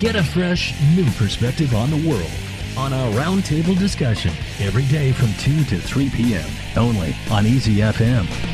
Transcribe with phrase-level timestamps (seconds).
[0.00, 2.30] Get a fresh, new perspective on the world
[2.74, 6.48] on our roundtable discussion every day from 2 to 3 p.m.
[6.74, 8.49] only on Easy FM.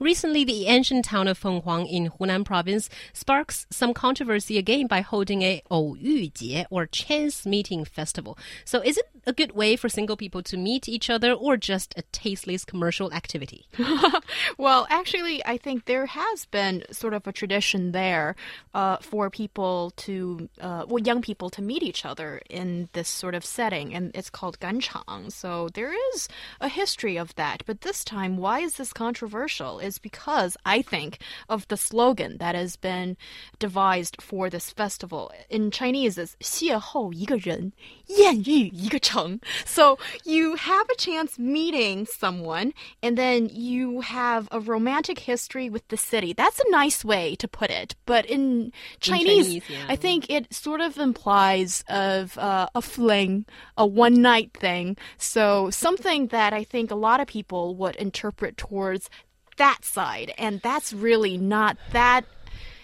[0.00, 5.42] Recently, the ancient town of Fenghuang in Hunan province sparks some controversy again by holding
[5.42, 8.36] a 偶遇节 or chance meeting festival.
[8.64, 11.94] So, is it a good way for single people to meet each other or just
[11.96, 13.66] a tasteless commercial activity?
[14.58, 18.34] well, actually, I think there has been sort of a tradition there
[18.74, 23.36] uh, for people to, uh, well, young people to meet each other in this sort
[23.36, 25.30] of setting, and it's called ganchang.
[25.30, 26.28] So, there is
[26.60, 27.62] a history of that.
[27.66, 29.78] But this time, why is this controversial?
[29.82, 33.16] is because I think of the slogan that has been
[33.58, 35.30] devised for this festival.
[35.48, 37.72] In Chinese, it's 邂逅一个人，
[38.08, 39.40] 艳遇一个城.
[39.64, 45.86] So you have a chance meeting someone, and then you have a romantic history with
[45.88, 46.32] the city.
[46.32, 47.94] That's a nice way to put it.
[48.06, 49.86] But in Chinese, in Chinese yeah.
[49.88, 54.96] I think it sort of implies of uh, a fling, a one night thing.
[55.18, 59.08] So something that I think a lot of people would interpret towards
[59.57, 62.25] that side, and that's really not that.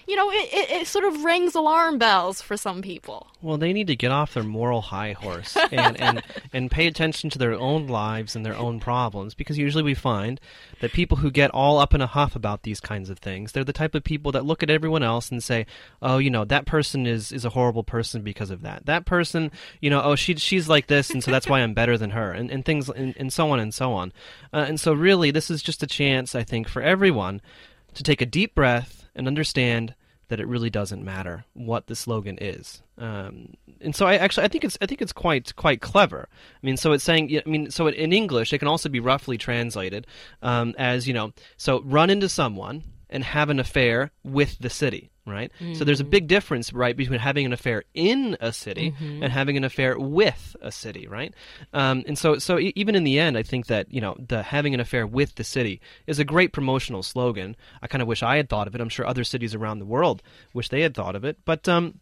[0.07, 3.27] You know, it, it, it, sort of rings alarm bells for some people.
[3.41, 7.29] Well, they need to get off their moral high horse and, and, and pay attention
[7.31, 10.39] to their own lives and their own problems because usually we find
[10.81, 13.63] that people who get all up in a huff about these kinds of things, they're
[13.63, 15.65] the type of people that look at everyone else and say,
[16.01, 18.85] oh, you know, that person is, is a horrible person because of that.
[18.85, 21.97] That person, you know, oh, she, she's like this and so that's why I'm better
[21.97, 24.11] than her and, and things and, and so on and so on.
[24.51, 27.41] Uh, and so really, this is just a chance, I think, for everyone
[27.95, 29.95] to take a deep breath and understand
[30.29, 32.81] that it really doesn't matter what the slogan is.
[32.97, 36.27] Um, and so I actually I think it's I think it's quite quite clever.
[36.31, 39.37] I mean, so it's saying I mean, so in English it can also be roughly
[39.37, 40.07] translated
[40.41, 42.83] um, as you know, so run into someone
[43.13, 45.51] and have an affair with the city, right?
[45.59, 45.75] Mm-hmm.
[45.75, 49.23] So there's a big difference, right, between having an affair in a city mm-hmm.
[49.23, 51.33] and having an affair with a city, right?
[51.71, 54.73] Um, and so, so even in the end, I think that you know the having
[54.73, 57.55] an affair with the city is a great promotional slogan.
[57.81, 58.81] I kind of wish I had thought of it.
[58.81, 60.23] I'm sure other cities around the world
[60.53, 61.69] wish they had thought of it, but.
[61.69, 61.99] Um,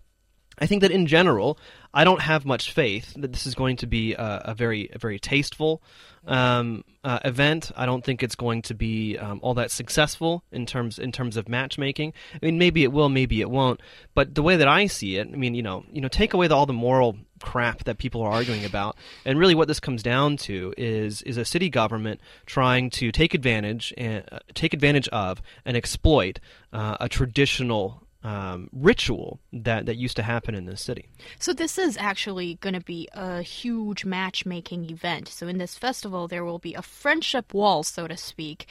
[0.62, 1.58] I think that in general,
[1.92, 5.00] I don't have much faith that this is going to be a, a very, a
[5.00, 5.82] very tasteful
[6.28, 7.72] um, uh, event.
[7.76, 11.36] I don't think it's going to be um, all that successful in terms in terms
[11.36, 12.14] of matchmaking.
[12.36, 13.82] I mean, maybe it will, maybe it won't.
[14.14, 16.46] But the way that I see it, I mean, you know, you know, take away
[16.48, 18.96] the, all the moral crap that people are arguing about,
[19.26, 23.34] and really what this comes down to is is a city government trying to take
[23.34, 26.40] advantage and uh, take advantage of and exploit
[26.72, 31.10] uh, a traditional um, ritual that, that used to happen in this city.
[31.40, 35.28] So, this is actually going to be a huge matchmaking event.
[35.28, 38.68] So, in this festival, there will be a friendship wall, so to speak.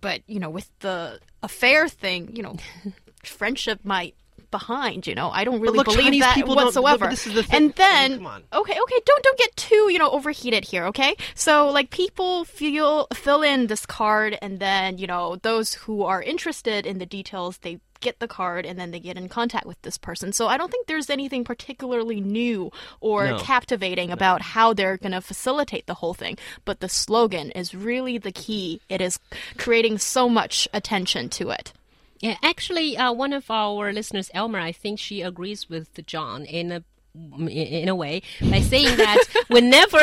[0.00, 2.56] But, you know, with the affair thing, you know,
[3.22, 4.14] friendship might
[4.52, 5.08] behind.
[5.08, 7.08] You know, I don't really look, believe Chinese that whatsoever.
[7.08, 10.84] The and then, I mean, okay, okay, don't don't get too you know overheated here.
[10.86, 16.04] Okay, so like people feel fill in this card, and then you know those who
[16.04, 19.66] are interested in the details they get the card and then they get in contact
[19.66, 20.32] with this person.
[20.32, 22.70] So I don't think there's anything particularly new
[23.00, 23.38] or no.
[23.38, 24.14] captivating no.
[24.14, 26.36] about how they're going to facilitate the whole thing.
[26.64, 28.80] But the slogan is really the key.
[28.88, 29.18] It is
[29.56, 31.72] creating so much attention to it.
[32.20, 36.70] Yeah, actually, uh, one of our listeners, Elmer, I think she agrees with John in
[36.70, 39.98] a in a way by saying that whenever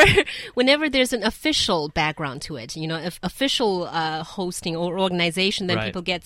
[0.54, 5.66] whenever there's an official background to it you know if official uh, hosting or organization
[5.66, 5.86] then right.
[5.86, 6.22] people get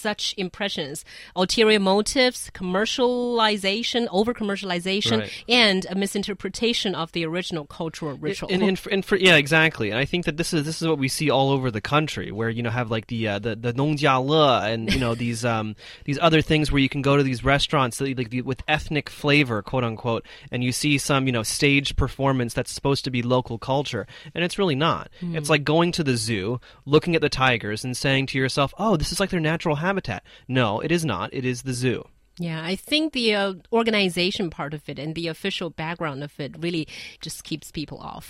[0.00, 1.04] such impressions
[1.36, 5.44] ulterior motives commercialization over commercialization right.
[5.48, 9.98] and a misinterpretation of the original cultural ritual and, and, and for, yeah exactly and
[9.98, 12.48] i think that this is this is what we see all over the country where
[12.48, 16.18] you know have like the uh, the the nongjiale and you know these um these
[16.20, 19.62] other things where you can go to these restaurants that, like the, with ethnic flavor
[19.62, 23.58] quote unquote and you see some, you know, staged performance that's supposed to be local
[23.58, 25.10] culture, and it's really not.
[25.20, 25.36] Mm.
[25.36, 28.96] It's like going to the zoo, looking at the tigers, and saying to yourself, oh,
[28.96, 30.22] this is like their natural habitat.
[30.60, 31.26] No, it is not.
[31.38, 31.98] It is the zoo.
[32.38, 36.52] Yeah, I think the uh, organization part of it and the official background of it
[36.58, 36.84] really
[37.20, 38.26] just keeps people off.